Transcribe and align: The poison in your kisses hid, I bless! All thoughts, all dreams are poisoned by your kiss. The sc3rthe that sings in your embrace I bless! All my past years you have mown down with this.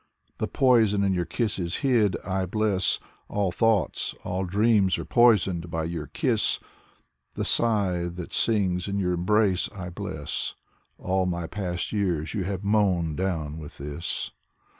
The 0.39 0.47
poison 0.47 1.03
in 1.03 1.13
your 1.13 1.25
kisses 1.27 1.75
hid, 1.85 2.17
I 2.25 2.47
bless! 2.47 2.99
All 3.29 3.51
thoughts, 3.51 4.15
all 4.23 4.45
dreams 4.45 4.97
are 4.97 5.05
poisoned 5.05 5.69
by 5.69 5.83
your 5.83 6.07
kiss. 6.07 6.59
The 7.35 7.43
sc3rthe 7.43 8.15
that 8.15 8.33
sings 8.33 8.87
in 8.87 8.97
your 8.97 9.13
embrace 9.13 9.69
I 9.71 9.89
bless! 9.91 10.55
All 10.97 11.27
my 11.27 11.45
past 11.45 11.91
years 11.93 12.33
you 12.33 12.45
have 12.45 12.63
mown 12.63 13.15
down 13.15 13.59
with 13.59 13.77
this. 13.77 14.31